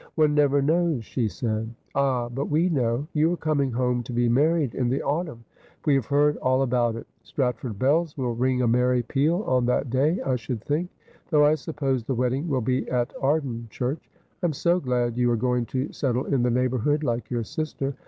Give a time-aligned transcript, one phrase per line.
[0.15, 3.05] 'One never knows,' she said.' Ah, but we know.
[3.13, 5.45] You are coming home to be married in the autumn.
[5.85, 7.05] We have heard all about it.
[7.21, 10.89] Stratford Bells will ring a merry peal on that day, I should think;
[11.29, 14.09] though I sup pose the wedding will be at Arden Church.
[14.41, 17.93] I am so glad you are going to settle in the neighbourhood, like your sister.